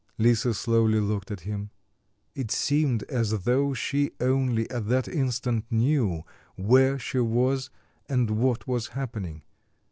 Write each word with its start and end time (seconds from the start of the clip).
Lisa 0.17 0.51
slowly 0.55 0.99
looked 0.99 1.29
at 1.29 1.41
him. 1.41 1.69
It 2.33 2.49
seemed 2.49 3.03
as 3.03 3.43
though 3.43 3.75
she 3.75 4.13
only 4.19 4.67
at 4.71 4.87
that 4.87 5.07
instant 5.07 5.65
knew 5.69 6.23
where 6.55 6.97
she 6.97 7.19
was 7.19 7.69
and 8.09 8.31
what 8.31 8.65
was 8.67 8.87
happening. 8.97 9.43